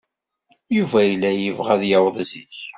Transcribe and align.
Yuba 0.77 0.99
yella 1.09 1.29
yebɣa 1.33 1.71
ad 1.75 1.83
yaweḍ 1.89 2.15
zik. 2.29 2.55